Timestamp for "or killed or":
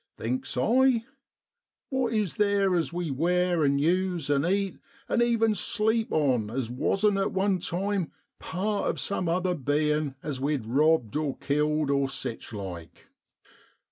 11.17-12.09